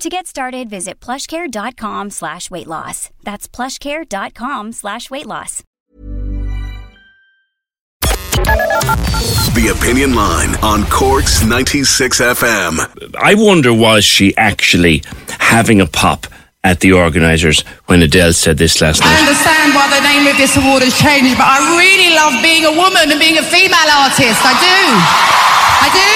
To 0.00 0.10
get 0.10 0.26
started, 0.26 0.68
visit 0.68 1.00
plushcare.com 1.00 2.10
slash 2.10 2.50
weight 2.50 2.66
loss. 2.66 3.08
That's 3.24 3.48
plushcare.com 3.48 4.72
slash 4.72 5.10
weight 5.10 5.24
loss. 5.26 5.62
The 9.56 9.72
Opinion 9.72 10.14
Line 10.14 10.54
on 10.62 10.84
Cork's 10.92 11.42
96 11.42 12.20
FM. 12.20 12.76
I 13.16 13.34
wonder, 13.34 13.72
was 13.72 14.04
she 14.04 14.36
actually 14.36 15.02
having 15.40 15.80
a 15.80 15.86
pop 15.86 16.26
at 16.62 16.80
the 16.80 16.92
organisers 16.92 17.62
when 17.86 18.02
Adele 18.02 18.34
said 18.34 18.58
this 18.58 18.78
last 18.82 19.00
night? 19.00 19.08
I 19.16 19.20
understand 19.24 19.72
why 19.74 19.88
the 19.88 20.04
name 20.04 20.28
of 20.28 20.36
this 20.36 20.54
award 20.60 20.84
has 20.84 20.92
changed, 21.00 21.40
but 21.40 21.48
I 21.48 21.56
really 21.80 22.12
love 22.12 22.36
being 22.44 22.68
a 22.68 22.74
woman 22.76 23.08
and 23.08 23.16
being 23.18 23.38
a 23.40 23.46
female 23.48 23.88
artist. 23.96 24.44
I 24.44 24.52
do. 24.60 24.78
I 25.80 25.88
do. 25.88 26.12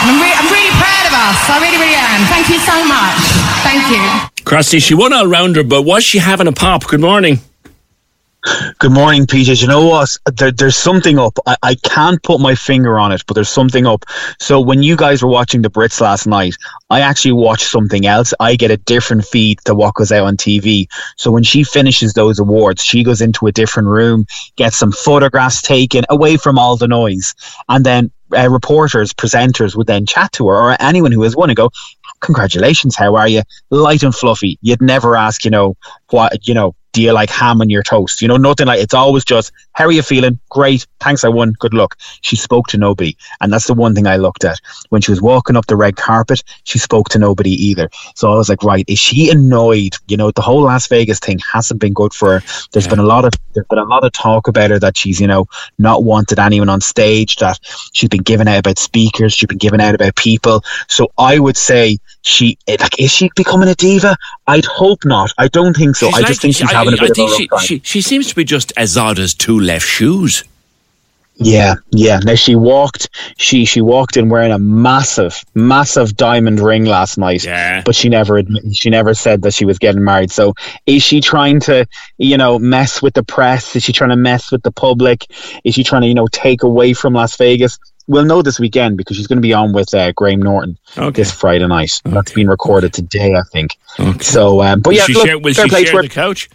And 0.00 0.16
I'm, 0.16 0.18
re- 0.24 0.32
I'm 0.32 0.48
really 0.48 0.72
proud 0.80 0.97
of 1.08 1.14
us. 1.14 1.40
I 1.48 1.58
really, 1.60 1.80
really 1.80 1.96
am. 1.96 2.20
Thank 2.28 2.48
you 2.52 2.60
so 2.60 2.76
much. 2.84 3.16
Thank 3.64 3.88
you. 3.88 4.44
Crossy, 4.44 4.82
she 4.82 4.94
won 4.94 5.12
all 5.12 5.26
rounder, 5.26 5.64
but 5.64 5.82
was 5.82 6.04
she 6.04 6.18
having 6.18 6.46
a 6.46 6.52
pop? 6.52 6.86
Good 6.86 7.00
morning. 7.00 7.38
Good 8.78 8.92
morning, 8.92 9.26
Peter. 9.26 9.52
You 9.52 9.66
know 9.66 9.86
what? 9.86 10.16
There, 10.36 10.52
there's 10.52 10.76
something 10.76 11.18
up. 11.18 11.36
I, 11.46 11.56
I 11.62 11.74
can't 11.76 12.22
put 12.22 12.40
my 12.40 12.54
finger 12.54 12.98
on 12.98 13.10
it, 13.10 13.24
but 13.26 13.34
there's 13.34 13.48
something 13.48 13.86
up. 13.86 14.04
So 14.38 14.60
when 14.60 14.82
you 14.82 14.96
guys 14.96 15.22
were 15.22 15.28
watching 15.28 15.62
the 15.62 15.70
Brits 15.70 16.00
last 16.00 16.26
night, 16.26 16.54
I 16.88 17.00
actually 17.00 17.32
watched 17.32 17.66
something 17.66 18.06
else. 18.06 18.32
I 18.38 18.54
get 18.54 18.70
a 18.70 18.76
different 18.76 19.24
feed 19.24 19.58
to 19.64 19.74
what 19.74 19.94
goes 19.94 20.12
out 20.12 20.26
on 20.26 20.36
TV. 20.36 20.86
So 21.16 21.30
when 21.30 21.42
she 21.42 21.64
finishes 21.64 22.12
those 22.12 22.38
awards, 22.38 22.84
she 22.84 23.02
goes 23.02 23.20
into 23.20 23.46
a 23.46 23.52
different 23.52 23.88
room, 23.88 24.26
gets 24.56 24.76
some 24.76 24.92
photographs 24.92 25.60
taken 25.60 26.04
away 26.08 26.36
from 26.36 26.58
all 26.58 26.76
the 26.76 26.88
noise, 26.88 27.34
and 27.68 27.84
then 27.84 28.10
uh, 28.36 28.48
reporters, 28.48 29.12
presenters 29.12 29.76
would 29.76 29.86
then 29.86 30.06
chat 30.06 30.32
to 30.32 30.48
her 30.48 30.54
or 30.54 30.76
anyone 30.80 31.12
who 31.12 31.22
has 31.22 31.36
won 31.36 31.50
and 31.50 31.56
go, 31.56 31.70
"Congratulations, 32.20 32.96
how 32.96 33.14
are 33.14 33.28
you? 33.28 33.42
Light 33.70 34.02
and 34.02 34.14
fluffy." 34.14 34.58
You'd 34.62 34.82
never 34.82 35.16
ask, 35.16 35.44
you 35.44 35.50
know, 35.50 35.76
what 36.10 36.46
you 36.46 36.54
know. 36.54 36.74
Do 36.92 37.02
you 37.02 37.12
like 37.12 37.30
ham 37.30 37.60
on 37.60 37.70
your 37.70 37.82
toast? 37.82 38.22
You 38.22 38.28
know, 38.28 38.36
nothing 38.36 38.66
like 38.66 38.80
it's 38.80 38.94
always 38.94 39.24
just, 39.24 39.52
how 39.72 39.84
are 39.84 39.92
you 39.92 40.02
feeling? 40.02 40.38
Great. 40.48 40.86
Thanks, 41.00 41.22
I 41.22 41.28
won. 41.28 41.52
Good 41.58 41.74
luck. 41.74 41.96
She 42.22 42.34
spoke 42.34 42.66
to 42.68 42.78
nobody. 42.78 43.16
And 43.40 43.52
that's 43.52 43.66
the 43.66 43.74
one 43.74 43.94
thing 43.94 44.06
I 44.06 44.16
looked 44.16 44.44
at. 44.44 44.58
When 44.88 45.02
she 45.02 45.12
was 45.12 45.20
walking 45.20 45.56
up 45.56 45.66
the 45.66 45.76
red 45.76 45.96
carpet, 45.96 46.42
she 46.64 46.78
spoke 46.78 47.08
to 47.10 47.18
nobody 47.18 47.50
either. 47.50 47.90
So 48.14 48.32
I 48.32 48.36
was 48.36 48.48
like, 48.48 48.62
right, 48.62 48.84
is 48.88 48.98
she 48.98 49.30
annoyed? 49.30 49.94
You 50.08 50.16
know, 50.16 50.30
the 50.30 50.42
whole 50.42 50.62
Las 50.62 50.86
Vegas 50.86 51.20
thing 51.20 51.38
hasn't 51.52 51.80
been 51.80 51.92
good 51.92 52.14
for 52.14 52.40
her. 52.40 52.46
There's 52.72 52.88
been 52.88 52.98
a 52.98 53.04
lot 53.04 53.24
of 53.24 53.32
there's 53.54 53.66
been 53.66 53.78
a 53.78 53.84
lot 53.84 54.04
of 54.04 54.12
talk 54.12 54.48
about 54.48 54.70
her 54.70 54.78
that 54.78 54.96
she's, 54.96 55.20
you 55.20 55.26
know, 55.26 55.46
not 55.78 56.04
wanted 56.04 56.38
anyone 56.38 56.68
on 56.68 56.80
stage, 56.80 57.36
that 57.36 57.58
she's 57.92 58.08
been 58.08 58.22
given 58.22 58.48
out 58.48 58.60
about 58.60 58.78
speakers, 58.78 59.32
she's 59.32 59.46
been 59.48 59.58
given 59.58 59.80
out 59.80 59.94
about 59.94 60.14
people. 60.16 60.62
So 60.88 61.10
I 61.18 61.38
would 61.38 61.56
say 61.56 61.98
she 62.28 62.58
like 62.68 63.00
is 63.00 63.10
she 63.10 63.30
becoming 63.36 63.68
a 63.68 63.74
diva? 63.74 64.16
I'd 64.46 64.64
hope 64.64 65.04
not. 65.04 65.32
I 65.38 65.48
don't 65.48 65.74
think 65.76 65.96
so. 65.96 66.06
She's 66.06 66.14
I 66.16 66.18
like- 66.20 66.26
just 66.28 66.42
think 66.42 66.54
she's 66.56 66.70
I- 66.70 66.74
having 66.74 66.94
a 66.94 66.96
I 66.96 67.06
bit 67.06 67.16
think 67.16 67.30
of 67.30 67.34
a 67.34 67.36
she, 67.38 67.48
rough 67.50 67.62
she, 67.62 67.80
she 67.84 68.00
seems 68.00 68.28
to 68.28 68.34
be 68.36 68.44
just 68.44 68.72
as 68.76 68.96
odd 68.96 69.18
as 69.18 69.34
two 69.34 69.58
left 69.58 69.86
shoes. 69.86 70.44
Yeah, 71.40 71.74
yeah. 71.92 72.18
Now 72.24 72.34
she 72.34 72.56
walked. 72.56 73.08
She 73.36 73.64
she 73.64 73.80
walked 73.80 74.16
in 74.16 74.28
wearing 74.28 74.50
a 74.50 74.58
massive, 74.58 75.38
massive 75.54 76.16
diamond 76.16 76.58
ring 76.58 76.84
last 76.84 77.16
night. 77.16 77.44
Yeah. 77.44 77.82
But 77.84 77.94
she 77.94 78.08
never 78.08 78.42
she 78.72 78.90
never 78.90 79.14
said 79.14 79.42
that 79.42 79.54
she 79.54 79.64
was 79.64 79.78
getting 79.78 80.02
married. 80.02 80.32
So 80.32 80.54
is 80.86 81.00
she 81.04 81.20
trying 81.20 81.60
to, 81.60 81.86
you 82.18 82.36
know, 82.36 82.58
mess 82.58 83.00
with 83.00 83.14
the 83.14 83.22
press? 83.22 83.76
Is 83.76 83.84
she 83.84 83.92
trying 83.92 84.10
to 84.10 84.16
mess 84.16 84.50
with 84.50 84.64
the 84.64 84.72
public? 84.72 85.26
Is 85.62 85.76
she 85.76 85.84
trying 85.84 86.02
to, 86.02 86.08
you 86.08 86.14
know, 86.14 86.26
take 86.32 86.64
away 86.64 86.92
from 86.92 87.12
Las 87.14 87.36
Vegas? 87.36 87.78
We'll 88.08 88.24
know 88.24 88.42
this 88.42 88.58
weekend 88.58 88.96
because 88.96 89.16
she's 89.16 89.26
going 89.26 89.36
to 89.36 89.42
be 89.42 89.52
on 89.52 89.72
with 89.72 89.92
uh, 89.94 90.12
Graham 90.12 90.40
Norton 90.42 90.78
Okay. 90.96 91.10
this 91.22 91.30
Friday 91.30 91.66
night. 91.66 92.00
That's 92.04 92.32
been 92.32 92.48
recorded 92.48 92.92
today, 92.94 93.34
I 93.34 93.42
think. 93.52 93.72
Okay. 94.00 94.18
So, 94.24 94.62
um, 94.62 94.80
but 94.80 94.90
Will 94.90 94.96
yeah, 94.96 95.04
she 95.04 95.12
look, 95.14 95.26
share, 95.26 95.38
will 95.38 95.54
fair 95.54 95.68
she 95.68 95.84
share 95.86 96.02
the 96.02 96.08
couch? 96.08 96.48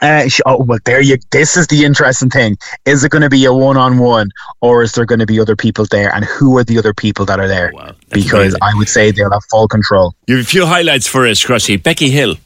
Uh, 0.00 0.26
sh- 0.28 0.40
oh 0.46 0.62
well, 0.62 0.78
there 0.86 1.02
you. 1.02 1.18
This 1.30 1.58
is 1.58 1.66
the 1.66 1.84
interesting 1.84 2.30
thing. 2.30 2.56
Is 2.86 3.04
it 3.04 3.10
going 3.10 3.20
to 3.22 3.28
be 3.28 3.44
a 3.44 3.52
one-on-one, 3.52 4.30
or 4.62 4.82
is 4.82 4.92
there 4.92 5.04
going 5.04 5.18
to 5.18 5.26
be 5.26 5.38
other 5.38 5.56
people 5.56 5.84
there? 5.90 6.10
And 6.14 6.24
who 6.24 6.56
are 6.56 6.64
the 6.64 6.78
other 6.78 6.94
people 6.94 7.26
that 7.26 7.38
are 7.38 7.46
there? 7.48 7.70
Wow, 7.74 7.92
because 8.10 8.54
amazing. 8.54 8.58
I 8.62 8.72
would 8.76 8.88
say 8.88 9.10
they'll 9.10 9.30
have 9.30 9.44
full 9.50 9.68
control. 9.68 10.14
You 10.26 10.36
have 10.36 10.44
a 10.46 10.48
few 10.48 10.64
highlights 10.64 11.06
for 11.06 11.26
us, 11.26 11.44
Crossy. 11.44 11.76
Becky 11.82 12.08
Hill. 12.10 12.36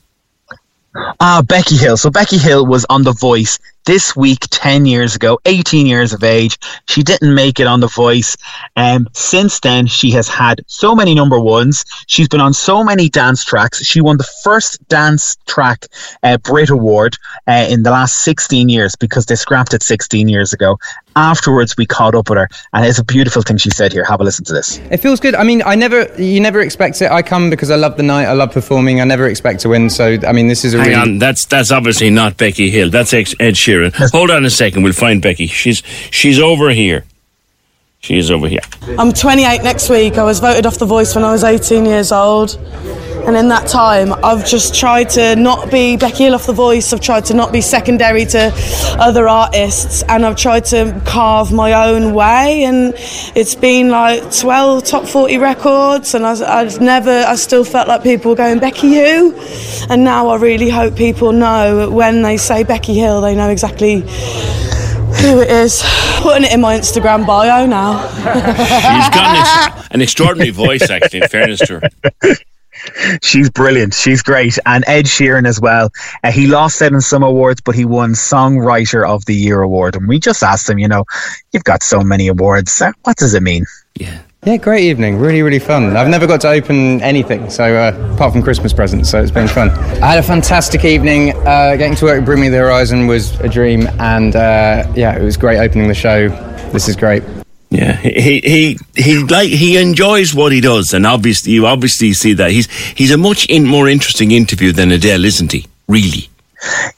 Ah, 1.21 1.43
Becky 1.47 1.77
Hill. 1.77 1.97
So 1.97 2.11
Becky 2.11 2.39
Hill 2.39 2.67
was 2.67 2.85
on 2.91 3.05
The 3.05 3.13
Voice 3.13 3.59
this 3.89 4.15
week, 4.15 4.41
ten 4.51 4.85
years 4.85 5.17
ago, 5.17 5.41
eighteen 5.47 5.87
years 5.87 6.13
of 6.13 6.23
age. 6.23 6.59
She 6.89 7.03
didn't 7.03 7.35
make 7.35 7.59
it 7.59 7.67
on 7.67 7.81
The 7.81 7.89
Voice. 7.89 8.37
Um, 8.77 9.09
since 9.15 9.61
then, 9.61 9.87
she 9.87 10.11
has 10.11 10.29
had 10.29 10.61
so 10.67 10.95
many 10.95 11.15
number 11.15 11.41
ones. 11.41 11.87
She's 12.07 12.29
been 12.29 12.43
on 12.43 12.53
so 12.53 12.85
many 12.85 13.09
dance 13.09 13.43
tracks. 13.45 13.83
She 13.83 14.03
won 14.03 14.19
the 14.19 14.29
first 14.45 14.87
dance 14.89 15.37
track 15.47 15.87
uh, 16.23 16.37
Brit 16.37 16.69
Award 16.69 17.17
uh, 17.47 17.67
in 17.71 17.83
the 17.83 17.91
last 17.91 18.19
sixteen 18.19 18.69
years 18.69 18.95
because 18.95 19.25
they 19.25 19.37
scrapped 19.37 19.73
it 19.73 19.83
sixteen 19.83 20.29
years 20.29 20.53
ago. 20.53 20.79
Afterwards, 21.17 21.77
we 21.77 21.85
caught 21.85 22.15
up 22.15 22.29
with 22.29 22.39
her, 22.39 22.49
and 22.75 22.85
it's 22.87 23.01
a 23.01 23.05
beautiful 23.05 23.43
thing 23.43 23.57
she 23.57 23.71
said 23.71 23.93
here. 23.93 24.05
Have 24.05 24.21
a 24.21 24.25
listen 24.25 24.45
to 24.45 24.53
this. 24.53 24.79
It 24.91 24.99
feels 24.99 25.19
good. 25.19 25.35
I 25.35 25.43
mean, 25.43 25.63
I 25.67 25.75
never, 25.75 26.07
you 26.23 26.41
never 26.41 26.61
expect 26.61 27.03
it. 27.03 27.11
I 27.11 27.23
come 27.23 27.51
because 27.51 27.71
I 27.73 27.77
love 27.77 27.97
the 27.97 28.05
night. 28.05 28.27
I 28.27 28.35
love 28.35 28.53
performing. 28.53 29.01
I 29.01 29.05
never 29.05 29.27
expect 29.27 29.61
to 29.61 29.71
win. 29.71 29.91
So, 29.91 30.19
I 30.25 30.33
mean, 30.33 30.47
this 30.47 30.65
is 30.65 30.75
a 30.75 30.79
Hang 30.79 30.89
really. 30.91 31.01
on, 31.01 31.19
that's 31.19 31.45
that's 31.47 31.73
obviously 31.73 32.11
not 32.11 32.37
Becky 32.37 32.71
Hill. 32.71 32.91
That's 32.91 33.13
Ed 33.15 33.25
Sheeran. 33.25 33.78
Hold 34.13 34.31
on 34.31 34.45
a 34.45 34.51
second, 34.51 34.83
we'll 34.83 34.93
find 34.93 35.23
Becky. 35.23 35.47
She's 35.47 35.83
she's 36.11 36.39
over 36.39 36.71
here. 36.71 37.05
She 38.01 38.17
is 38.17 38.31
over 38.31 38.47
here. 38.49 38.61
I'm 38.97 39.13
28 39.13 39.63
next 39.65 39.91
week. 39.91 40.19
I 40.19 40.25
was 40.25 40.39
voted 40.39 40.67
off 40.67 40.79
The 40.79 40.87
Voice 40.87 41.15
when 41.17 41.25
I 41.25 41.33
was 41.33 41.43
18 41.43 41.85
years 41.85 42.13
old. 42.13 42.57
And 43.29 43.37
in 43.37 43.49
that 43.49 43.69
time, 43.69 44.15
I've 44.25 44.47
just 44.47 44.75
tried 44.75 45.11
to 45.11 45.37
not 45.37 45.71
be 45.71 45.99
Becky 45.99 46.25
Hill 46.25 46.35
off 46.35 46.47
The 46.47 46.55
Voice. 46.55 46.95
I've 46.95 47.03
tried 47.03 47.27
to 47.27 47.35
not 47.35 47.53
be 47.53 47.61
secondary 47.61 48.25
to 48.25 48.51
other 48.99 49.29
artists. 49.29 50.03
And 50.05 50.25
I've 50.25 50.37
tried 50.37 50.65
to 50.67 50.99
carve 51.05 51.53
my 51.53 51.91
own 51.91 52.15
way. 52.15 52.65
And 52.65 52.95
it's 53.37 53.55
been 53.55 53.91
like 53.91 54.35
12 54.35 54.83
top 54.83 55.07
40 55.07 55.37
records. 55.37 56.15
And 56.15 56.25
I, 56.25 56.61
I've 56.61 56.81
never, 56.81 57.11
I 57.11 57.35
still 57.35 57.65
felt 57.65 57.87
like 57.87 58.03
people 58.03 58.31
were 58.31 58.37
going, 58.37 58.61
Becky 58.61 58.95
who? 58.95 59.39
And 59.91 60.05
now 60.05 60.29
I 60.29 60.37
really 60.37 60.71
hope 60.71 60.97
people 60.97 61.33
know 61.33 61.91
when 61.91 62.23
they 62.23 62.39
say 62.39 62.65
Becky 62.65 62.95
Hill, 62.95 63.21
they 63.21 63.35
know 63.35 63.51
exactly 63.51 64.01
who 64.01 65.41
it 65.43 65.51
is. 65.51 65.83
Putting 66.21 66.45
it 66.45 66.55
in 66.55 66.63
my 66.63 66.79
Instagram 66.79 67.27
bio 67.27 67.67
now. 67.67 68.09
She's 68.17 68.25
got 68.25 69.17
an, 69.19 69.37
ex- 69.37 69.89
an 69.91 70.01
extraordinary 70.01 70.51
voice, 70.51 70.89
actually. 70.89 71.21
In 71.21 71.29
fairness 71.29 71.61
to 71.67 71.81
her. 71.81 72.37
She's 73.23 73.51
brilliant. 73.51 73.95
She's 73.95 74.23
great. 74.23 74.59
And 74.67 74.85
Ed 74.87 75.07
Sheeran 75.07 75.47
as 75.47 75.61
well. 75.61 75.91
Uh, 76.25 76.31
he 76.31 76.47
lost 76.47 76.81
out 76.83 76.93
in 76.93 77.01
some 77.01 77.23
awards, 77.23 77.61
but 77.61 77.75
he 77.75 77.85
won 77.85 78.13
Songwriter 78.13 79.09
of 79.09 79.25
the 79.27 79.35
Year 79.35 79.63
award. 79.63 79.97
And 79.97 80.09
we 80.09 80.19
just 80.19 80.43
asked 80.43 80.69
him, 80.69 80.79
you 80.79 80.89
know, 80.89 81.05
you've 81.53 81.65
got 81.65 81.83
so 81.83 82.01
many 82.01 82.29
awards. 82.29 82.81
Uh, 82.81 82.93
what 83.05 83.17
does 83.17 83.35
it 83.35 83.43
mean? 83.43 83.65
Yeah. 83.95 84.21
Yeah, 84.45 84.57
great 84.57 84.85
evening. 84.85 85.19
Really, 85.19 85.43
really 85.43 85.59
fun. 85.59 85.97
I've 85.97 86.09
never 86.09 86.27
got 86.27 86.41
to 86.43 86.49
open 86.49 87.03
anything, 87.03 87.51
so 87.51 87.65
uh, 87.65 88.15
apart 88.15 88.33
from 88.33 88.43
Christmas 88.43 88.73
presents, 88.73 89.11
so 89.11 89.21
it's 89.21 89.33
been 89.33 89.49
fun. 89.49 89.69
I 90.01 90.13
had 90.13 90.19
a 90.21 90.23
fantastic 90.23 90.85
evening. 90.85 91.37
Uh, 91.39 91.75
getting 91.77 91.97
to 91.97 92.05
work 92.05 92.21
at 92.21 92.25
Bring 92.25 92.41
Me 92.41 92.49
the 92.49 92.59
Horizon 92.59 93.09
was 93.09 93.39
a 93.41 93.49
dream, 93.49 93.89
and 93.99 94.37
uh, 94.37 94.91
yeah, 94.95 95.19
it 95.19 95.25
was 95.25 95.37
great 95.37 95.59
opening 95.59 95.89
the 95.89 95.95
show. 95.95 96.29
This 96.73 96.89
is 96.89 96.95
great. 96.95 97.25
Yeah, 97.71 97.97
he 97.97 98.41
he 98.41 98.79
he 98.95 99.19
like 99.25 99.51
he 99.51 99.77
enjoys 99.77 100.35
what 100.35 100.53
he 100.53 100.61
does, 100.61 100.95
and 100.95 101.07
obviously 101.07 101.53
you 101.53 101.67
obviously 101.67 102.15
see 102.15 102.33
that 102.33 102.51
he's 102.51 102.71
he's 102.93 103.11
a 103.11 103.19
much 103.19 103.47
in, 103.47 103.67
more 103.67 103.89
interesting 103.89 104.31
interview 104.31 104.73
than 104.73 104.91
Adele, 104.91 105.25
isn't 105.27 105.53
he? 105.53 105.67
Really? 105.87 106.31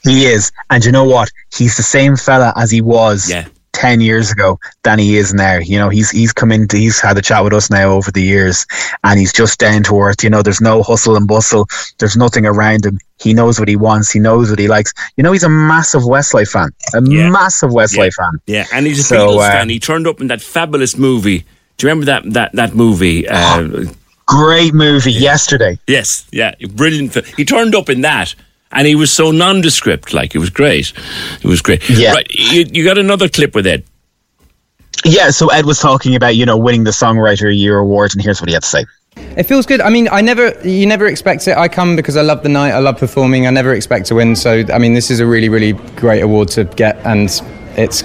He 0.03 0.25
is. 0.25 0.51
And 0.69 0.83
you 0.83 0.91
know 0.91 1.03
what? 1.03 1.29
He's 1.53 1.75
the 1.77 1.83
same 1.83 2.15
fella 2.15 2.53
as 2.55 2.71
he 2.71 2.81
was 2.81 3.29
Yeah. 3.29 3.47
10 3.73 4.01
years 4.01 4.31
ago 4.31 4.59
than 4.83 4.99
he 4.99 5.17
is 5.17 5.33
now. 5.33 5.57
You 5.57 5.79
know, 5.79 5.89
he's 5.89 6.09
he's 6.11 6.33
come 6.33 6.51
into, 6.51 6.77
he's 6.77 6.99
had 6.99 7.17
a 7.17 7.21
chat 7.21 7.43
with 7.43 7.53
us 7.53 7.69
now 7.69 7.91
over 7.91 8.11
the 8.11 8.21
years 8.21 8.65
and 9.03 9.19
he's 9.19 9.31
just 9.33 9.59
down 9.59 9.83
to 9.83 9.99
earth. 9.99 10.23
You 10.23 10.29
know, 10.29 10.41
there's 10.41 10.61
no 10.61 10.83
hustle 10.83 11.15
and 11.15 11.27
bustle. 11.27 11.67
There's 11.97 12.17
nothing 12.17 12.45
around 12.45 12.85
him. 12.85 12.99
He 13.19 13.33
knows 13.33 13.59
what 13.59 13.69
he 13.69 13.75
wants. 13.75 14.11
He 14.11 14.19
knows 14.19 14.49
what 14.49 14.59
he 14.59 14.67
likes. 14.67 14.93
You 15.15 15.23
know, 15.23 15.31
he's 15.31 15.43
a 15.43 15.49
massive 15.49 16.01
Westlife 16.01 16.49
fan, 16.49 16.69
a 16.93 17.01
Yeah. 17.03 17.29
massive 17.29 17.69
Westlife 17.69 18.13
fan. 18.13 18.39
Yeah, 18.47 18.65
and 18.73 18.85
he's 18.85 18.99
a 18.99 19.03
So, 19.03 19.15
Beatles 19.15 19.47
uh, 19.47 19.51
fan. 19.51 19.69
He 19.69 19.79
turned 19.79 20.07
up 20.07 20.19
in 20.21 20.27
that 20.27 20.41
fabulous 20.41 20.97
movie. 20.97 21.45
Do 21.77 21.87
you 21.87 21.89
remember 21.89 22.05
that 22.07 22.33
that 22.33 22.51
that 22.53 22.75
movie? 22.75 23.27
Uh, 23.27 23.85
Great 24.27 24.73
movie 24.73 25.11
yesterday. 25.11 25.77
yes, 25.87 26.25
yeah, 26.31 26.53
brilliant. 26.69 27.13
He 27.35 27.43
turned 27.43 27.75
up 27.75 27.89
in 27.89 28.01
that, 28.01 28.33
and 28.71 28.87
he 28.87 28.95
was 28.95 29.11
so 29.11 29.31
nondescript. 29.31 30.13
Like 30.13 30.35
it 30.35 30.39
was 30.39 30.49
great. 30.49 30.93
It 31.41 31.47
was 31.47 31.61
great. 31.61 31.87
Yeah. 31.89 32.13
Right, 32.13 32.27
you, 32.29 32.65
you 32.71 32.83
got 32.83 32.97
another 32.97 33.29
clip 33.29 33.55
with 33.55 33.67
Ed. 33.67 33.83
Yeah, 35.03 35.31
so 35.31 35.47
Ed 35.47 35.65
was 35.65 35.79
talking 35.79 36.15
about, 36.15 36.35
you 36.35 36.45
know, 36.45 36.57
winning 36.57 36.83
the 36.83 36.91
Songwriter 36.91 37.55
Year 37.55 37.77
award, 37.77 38.13
and 38.13 38.21
here's 38.21 38.39
what 38.39 38.49
he 38.49 38.53
had 38.53 38.63
to 38.63 38.69
say. 38.69 38.85
It 39.35 39.43
feels 39.43 39.65
good. 39.65 39.81
I 39.81 39.89
mean, 39.89 40.07
I 40.11 40.21
never, 40.21 40.55
you 40.67 40.85
never 40.85 41.07
expect 41.07 41.47
it. 41.47 41.57
I 41.57 41.67
come 41.67 41.95
because 41.95 42.17
I 42.17 42.21
love 42.21 42.43
the 42.43 42.49
night. 42.49 42.71
I 42.71 42.79
love 42.79 42.97
performing. 42.97 43.47
I 43.47 43.49
never 43.49 43.73
expect 43.73 44.05
to 44.07 44.15
win. 44.15 44.35
So, 44.35 44.63
I 44.71 44.77
mean, 44.77 44.93
this 44.93 45.09
is 45.09 45.19
a 45.19 45.25
really, 45.25 45.49
really 45.49 45.73
great 45.95 46.21
award 46.21 46.49
to 46.49 46.65
get, 46.65 46.97
and 47.05 47.29
it's, 47.77 48.03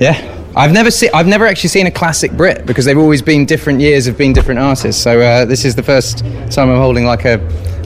yeah. 0.00 0.30
I've 0.56 0.72
never 0.72 0.92
seen, 0.92 1.10
I've 1.12 1.26
never 1.26 1.46
actually 1.46 1.70
seen 1.70 1.88
a 1.88 1.90
classic 1.90 2.30
Brit 2.32 2.64
because 2.64 2.84
they've 2.84 2.96
always 2.96 3.20
been 3.20 3.44
different 3.44 3.80
years 3.80 4.06
of 4.06 4.16
being 4.16 4.32
different 4.32 4.60
artists. 4.60 5.02
So 5.02 5.20
uh, 5.20 5.44
this 5.46 5.64
is 5.64 5.74
the 5.74 5.82
first 5.82 6.18
time 6.52 6.70
I'm 6.70 6.76
holding 6.76 7.06
like 7.06 7.24
a 7.24 7.40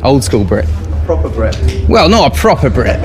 old 0.05 0.23
school 0.23 0.45
Brit. 0.45 0.69
Proper 1.09 1.31
Brit. 1.31 1.57
Well, 1.89 2.07
not 2.11 2.37
a 2.37 2.39
proper 2.39 2.69
Brit. 2.69 3.01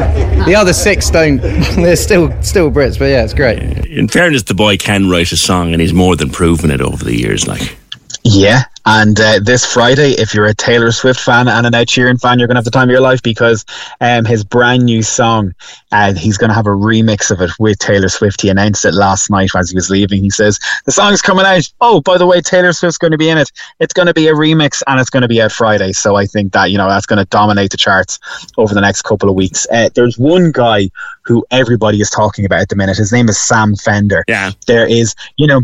The 0.46 0.56
other 0.58 0.74
six 0.74 1.10
don't. 1.10 1.38
They're 1.78 1.96
still 1.96 2.30
still 2.44 2.70
Brits, 2.70 3.00
but 3.00 3.06
yeah, 3.06 3.24
it's 3.24 3.34
great. 3.34 3.60
In 3.86 4.10
fairness, 4.10 4.44
the 4.44 4.54
boy 4.54 4.76
can 4.76 5.10
write 5.10 5.32
a 5.32 5.38
song, 5.38 5.72
and 5.72 5.80
he's 5.82 5.94
more 5.94 6.18
than 6.18 6.30
proven 6.30 6.70
it 6.70 6.82
over 6.82 7.02
the 7.06 7.18
years. 7.18 7.48
Like, 7.48 7.78
Yeah, 8.26 8.64
and 8.85 9.19
uh, 9.19 9.39
this 9.41 9.65
Friday, 9.65 10.12
if 10.12 10.33
you're 10.33 10.45
a 10.45 10.53
Taylor 10.53 10.91
Swift 10.91 11.19
fan 11.19 11.47
and 11.47 11.65
an 11.65 11.74
Ed 11.74 11.88
Sheeran 11.88 12.19
fan, 12.19 12.38
you're 12.38 12.47
going 12.47 12.56
to 12.56 12.59
have 12.59 12.65
the 12.65 12.71
time 12.71 12.89
of 12.89 12.91
your 12.91 13.01
life 13.01 13.24
because 13.24 13.65
um, 14.01 14.25
his 14.25 14.44
brand 14.44 14.83
new 14.83 15.01
song, 15.01 15.53
uh, 15.91 16.13
he's 16.13 16.38
going 16.38 16.50
to 16.50 16.53
have 16.56 16.68
a 16.68 16.71
remix 16.71 17.31
of 17.31 17.39
it 17.41 17.51
with 17.59 17.80
Taylor 17.80 18.09
Swift. 18.09 18.41
He 18.41 18.50
announced 18.50 18.83
it 18.83 18.94
last 18.94 19.30
night 19.30 19.51
as 19.56 19.69
he 19.69 19.75
was 19.75 19.89
leaving. 19.89 20.21
He 20.21 20.30
says, 20.30 20.59
The 20.85 20.91
song's 20.91 21.21
coming 21.21 21.45
out. 21.45 21.63
Oh, 21.80 22.01
by 22.01 22.18
the 22.18 22.27
way, 22.27 22.41
Taylor 22.41 22.74
Swift's 22.74 22.97
going 22.97 23.12
to 23.12 23.18
be 23.18 23.30
in 23.30 23.38
it. 23.38 23.51
It's 23.80 23.94
going 23.94 24.07
to 24.07 24.13
be 24.13 24.27
a 24.27 24.33
remix 24.33 24.81
and 24.88 25.00
it's 25.00 25.09
going 25.09 25.21
to 25.21 25.27
be 25.27 25.41
out 25.41 25.51
Friday. 25.51 25.94
So 25.94 26.15
I 26.15 26.25
think 26.25 26.51
that, 26.53 26.71
you 26.71 26.77
know, 26.77 26.89
that's 26.89 27.06
going 27.06 27.19
to 27.19 27.25
dominate 27.25 27.71
the 27.71 27.77
charts 27.77 28.19
over 28.57 28.74
the 28.74 28.81
next 28.81 29.03
couple 29.03 29.30
of 29.30 29.35
weeks. 29.35 29.65
Uh, 29.71 29.89
there's 29.95 30.18
one 30.18 30.51
guy 30.51 30.89
who 31.24 31.45
everybody 31.51 32.01
is 32.01 32.09
talking 32.09 32.45
about 32.45 32.62
at 32.62 32.69
the 32.69 32.75
minute. 32.75 32.97
His 32.97 33.13
name 33.13 33.30
is 33.30 33.38
Sam 33.38 33.75
Fender. 33.75 34.25
yeah, 34.27 34.51
There 34.68 34.85
is, 34.85 35.15
you 35.38 35.47
know, 35.47 35.62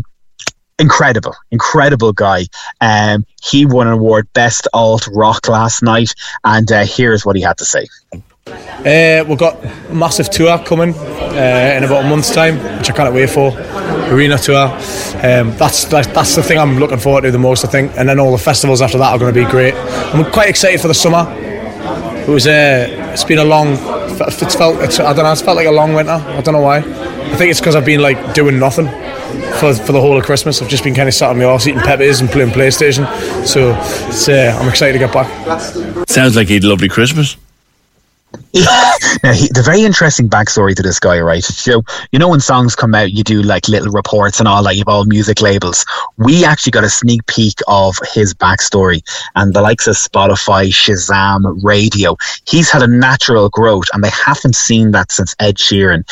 incredible, 0.80 1.34
incredible 1.50 2.12
guy. 2.12 2.46
Um, 2.80 3.24
he 3.42 3.66
won 3.66 3.86
an 3.86 3.92
award 3.92 4.28
Best 4.32 4.66
Alt 4.72 5.08
Rock 5.12 5.46
last 5.48 5.82
night, 5.82 6.12
and 6.44 6.70
uh, 6.72 6.84
here's 6.84 7.24
what 7.24 7.36
he 7.36 7.42
had 7.42 7.58
to 7.58 7.64
say. 7.64 7.86
Uh, 8.46 9.22
we've 9.28 9.38
got 9.38 9.62
a 9.64 9.94
massive 9.94 10.30
tour 10.30 10.58
coming 10.64 10.94
uh, 10.94 11.74
in 11.76 11.84
about 11.84 12.04
a 12.04 12.08
month's 12.08 12.34
time, 12.34 12.56
which 12.78 12.90
I 12.90 12.94
can't 12.94 13.14
wait 13.14 13.30
for. 13.30 13.52
Arena 14.10 14.38
tour. 14.38 14.66
Um, 15.22 15.56
that's 15.56 15.84
that's 15.84 16.34
the 16.34 16.42
thing 16.42 16.58
I'm 16.58 16.78
looking 16.78 16.98
forward 16.98 17.22
to 17.22 17.30
the 17.30 17.38
most, 17.38 17.64
I 17.64 17.68
think. 17.68 17.92
And 17.96 18.08
then 18.08 18.18
all 18.18 18.32
the 18.32 18.38
festivals 18.38 18.82
after 18.82 18.98
that 18.98 19.12
are 19.12 19.18
going 19.18 19.32
to 19.32 19.44
be 19.44 19.48
great. 19.48 19.74
I'm 19.74 20.28
quite 20.32 20.48
excited 20.48 20.80
for 20.80 20.88
the 20.88 20.94
summer. 20.94 21.26
It 22.22 22.28
was 22.28 22.46
uh, 22.46 22.86
it's 23.12 23.24
been 23.24 23.38
a 23.38 23.44
long. 23.44 23.76
It's 24.22 24.54
felt 24.56 24.80
it's, 24.80 24.98
I 24.98 25.12
don't 25.12 25.24
know. 25.24 25.32
It's 25.32 25.42
felt 25.42 25.56
like 25.56 25.68
a 25.68 25.70
long 25.70 25.94
winter. 25.94 26.12
I 26.12 26.40
don't 26.40 26.54
know 26.54 26.60
why. 26.60 26.78
I 26.78 27.36
think 27.36 27.50
it's 27.50 27.60
because 27.60 27.76
I've 27.76 27.84
been 27.84 28.00
like 28.00 28.34
doing 28.34 28.58
nothing 28.58 28.86
for, 29.60 29.74
for 29.74 29.92
the 29.92 30.00
whole 30.00 30.16
of 30.16 30.24
Christmas. 30.24 30.62
I've 30.62 30.68
just 30.68 30.82
been 30.82 30.94
kind 30.94 31.08
of 31.08 31.14
sat 31.14 31.30
on 31.30 31.38
my 31.38 31.44
arse 31.44 31.66
eating 31.66 31.82
peppers 31.82 32.20
and 32.20 32.30
playing 32.30 32.50
PlayStation. 32.50 33.06
So 33.46 33.74
it's, 34.08 34.28
uh, 34.28 34.56
I'm 34.58 34.68
excited 34.68 34.94
to 34.94 34.98
get 34.98 35.12
back. 35.12 36.08
sounds 36.08 36.34
like 36.34 36.48
he'd 36.48 36.64
lovely 36.64 36.88
Christmas. 36.88 37.36
Now, 39.22 39.32
he, 39.32 39.48
the 39.48 39.62
very 39.62 39.82
interesting 39.82 40.28
backstory 40.28 40.74
to 40.74 40.82
this 40.82 40.98
guy, 40.98 41.20
right? 41.20 41.42
So, 41.42 41.82
you 42.10 42.18
know, 42.18 42.28
when 42.28 42.40
songs 42.40 42.74
come 42.74 42.94
out, 42.94 43.12
you 43.12 43.22
do 43.22 43.42
like 43.42 43.68
little 43.68 43.92
reports 43.92 44.38
and 44.38 44.48
all 44.48 44.62
that. 44.62 44.74
You 44.74 44.80
have 44.80 44.88
all 44.88 45.04
music 45.04 45.42
labels. 45.42 45.84
We 46.16 46.44
actually 46.44 46.70
got 46.70 46.84
a 46.84 46.88
sneak 46.88 47.26
peek 47.26 47.58
of 47.68 47.96
his 48.14 48.32
backstory 48.32 49.02
and 49.34 49.52
the 49.52 49.60
likes 49.60 49.86
of 49.86 49.96
Spotify, 49.96 50.68
Shazam, 50.68 51.62
radio. 51.62 52.16
He's 52.46 52.70
had 52.70 52.82
a 52.82 52.86
natural 52.86 53.50
growth, 53.50 53.86
and 53.92 54.02
they 54.02 54.10
haven't 54.10 54.54
seen 54.54 54.92
that 54.92 55.12
since 55.12 55.34
Ed 55.38 55.56
Sheeran. 55.56 56.04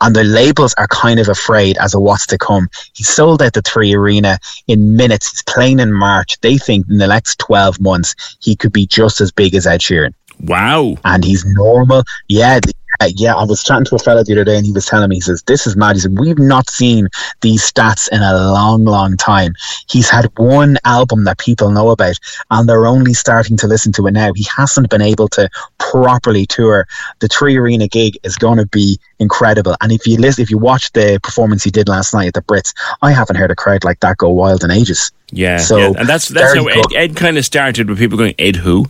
And 0.00 0.14
the 0.14 0.24
labels 0.24 0.74
are 0.78 0.88
kind 0.88 1.18
of 1.20 1.28
afraid 1.28 1.76
as 1.78 1.94
of 1.94 2.02
what's 2.02 2.26
to 2.26 2.38
come. 2.38 2.68
He 2.94 3.02
sold 3.02 3.42
out 3.42 3.54
the 3.54 3.62
3Arena 3.62 4.38
in 4.66 4.96
minutes. 4.96 5.30
He's 5.30 5.42
playing 5.42 5.80
in 5.80 5.92
March. 5.92 6.38
They 6.40 6.58
think 6.58 6.88
in 6.88 6.98
the 6.98 7.06
next 7.06 7.38
12 7.38 7.80
months, 7.80 8.14
he 8.40 8.56
could 8.56 8.72
be 8.72 8.86
just 8.86 9.20
as 9.20 9.32
big 9.32 9.54
as 9.54 9.66
Ed 9.66 9.80
Sheeran 9.80 10.12
Wow. 10.40 10.96
and 11.04 11.24
he's 11.24 11.44
normal. 11.46 12.04
Yeah, 12.28 12.60
uh, 13.00 13.08
yeah. 13.14 13.34
I 13.34 13.44
was 13.44 13.62
chatting 13.62 13.84
to 13.86 13.96
a 13.96 13.98
fella 13.98 14.24
the 14.24 14.32
other 14.32 14.44
day, 14.44 14.56
and 14.56 14.66
he 14.66 14.72
was 14.72 14.86
telling 14.86 15.08
me, 15.08 15.16
he 15.16 15.20
says, 15.20 15.42
"This 15.42 15.66
is 15.66 15.76
mad." 15.76 15.96
He 15.96 16.00
said, 16.00 16.18
"We've 16.18 16.38
not 16.38 16.70
seen 16.70 17.08
these 17.40 17.70
stats 17.70 18.08
in 18.10 18.22
a 18.22 18.34
long, 18.34 18.84
long 18.84 19.16
time." 19.16 19.54
He's 19.88 20.10
had 20.10 20.30
one 20.36 20.78
album 20.84 21.24
that 21.24 21.38
people 21.38 21.70
know 21.70 21.90
about, 21.90 22.18
and 22.50 22.68
they're 22.68 22.86
only 22.86 23.14
starting 23.14 23.56
to 23.58 23.66
listen 23.66 23.92
to 23.92 24.06
it 24.06 24.12
now. 24.12 24.32
He 24.34 24.46
hasn't 24.56 24.90
been 24.90 25.02
able 25.02 25.28
to 25.28 25.48
properly 25.78 26.46
tour. 26.46 26.86
The 27.20 27.28
3Arena 27.28 27.90
gig 27.90 28.18
is 28.22 28.36
going 28.36 28.58
to 28.58 28.66
be 28.66 28.98
incredible, 29.18 29.76
and 29.80 29.92
if 29.92 30.06
you 30.06 30.16
listen, 30.16 30.42
if 30.42 30.50
you 30.50 30.58
watch 30.58 30.92
the 30.92 31.20
performance 31.22 31.64
he 31.64 31.70
did 31.70 31.88
last 31.88 32.14
night 32.14 32.28
at 32.28 32.34
the 32.34 32.42
Brits, 32.42 32.74
I 33.02 33.12
haven't 33.12 33.36
heard 33.36 33.50
a 33.50 33.56
crowd 33.56 33.84
like 33.84 34.00
that 34.00 34.18
go 34.18 34.28
wild 34.30 34.64
in 34.64 34.70
ages. 34.70 35.10
Yeah, 35.32 35.58
So, 35.58 35.78
yeah. 35.78 35.92
and 35.98 36.08
that's 36.08 36.28
that's 36.28 36.54
how 36.54 36.66
Ed. 36.66 36.84
Ed 36.94 37.16
kind 37.16 37.36
of 37.36 37.44
started 37.44 37.88
with 37.88 37.98
people 37.98 38.16
going 38.16 38.34
Ed 38.38 38.56
who, 38.56 38.86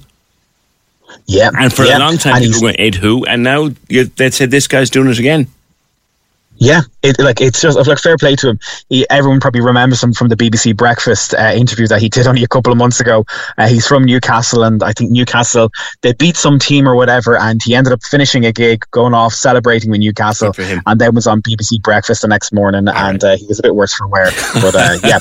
Yeah, 1.26 1.50
and 1.58 1.72
for 1.72 1.84
yeah. 1.84 1.98
a 1.98 2.00
long 2.00 2.18
time 2.18 2.36
And 2.36 2.44
people 2.44 2.60
going 2.60 2.78
Ed 2.78 2.94
who, 2.94 3.24
and 3.24 3.42
now 3.42 3.70
you, 3.88 4.04
they 4.04 4.30
said 4.30 4.50
this 4.50 4.66
guy's 4.66 4.90
doing 4.90 5.08
it 5.08 5.18
again. 5.18 5.48
Yeah, 6.58 6.82
it 7.02 7.18
like 7.18 7.40
it's 7.40 7.60
just 7.60 7.76
like 7.86 7.98
fair 7.98 8.16
play 8.16 8.34
to 8.36 8.50
him. 8.50 8.58
He, 8.88 9.06
everyone 9.10 9.40
probably 9.40 9.60
remembers 9.60 10.02
him 10.02 10.12
from 10.12 10.28
the 10.28 10.36
BBC 10.36 10.76
Breakfast 10.76 11.34
uh, 11.34 11.52
interview 11.54 11.86
that 11.88 12.00
he 12.00 12.08
did 12.08 12.26
only 12.26 12.42
a 12.44 12.48
couple 12.48 12.72
of 12.72 12.78
months 12.78 13.00
ago. 13.00 13.24
Uh, 13.58 13.68
he's 13.68 13.86
from 13.86 14.04
Newcastle, 14.04 14.62
and 14.62 14.82
I 14.82 14.92
think 14.92 15.10
Newcastle 15.10 15.70
they 16.02 16.12
beat 16.14 16.36
some 16.36 16.58
team 16.58 16.88
or 16.88 16.94
whatever, 16.94 17.36
and 17.38 17.60
he 17.62 17.74
ended 17.74 17.92
up 17.92 18.02
finishing 18.02 18.46
a 18.46 18.52
gig, 18.52 18.84
going 18.90 19.14
off 19.14 19.34
celebrating 19.34 19.90
with 19.90 20.00
Newcastle, 20.00 20.52
and 20.86 21.00
then 21.00 21.14
was 21.14 21.26
on 21.26 21.42
BBC 21.42 21.82
Breakfast 21.82 22.22
the 22.22 22.28
next 22.28 22.52
morning, 22.52 22.88
and 22.88 23.22
uh, 23.22 23.36
he 23.36 23.46
was 23.46 23.58
a 23.58 23.62
bit 23.62 23.74
worse 23.74 23.92
for 23.92 24.06
wear. 24.06 24.30
But 24.54 24.74
uh, 24.74 24.98
yeah, 25.04 25.18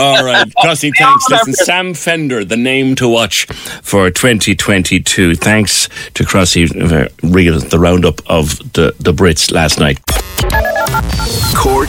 All 0.00 0.24
right, 0.24 0.46
Crossy, 0.58 0.90
thanks. 0.98 1.30
Listen, 1.30 1.52
Sam 1.54 1.94
Fender, 1.94 2.44
the 2.44 2.56
name 2.56 2.94
to 2.96 3.08
watch 3.08 3.46
for 3.82 4.10
2022. 4.10 5.36
Thanks 5.36 5.88
to 6.14 6.24
Crossy 6.24 6.66
for 6.66 7.08
reading 7.26 7.60
the 7.68 7.78
roundup 7.78 8.20
of 8.26 8.58
the, 8.72 8.94
the 8.98 9.12
Brits 9.12 9.52
last 9.52 9.78
night. 9.78 9.98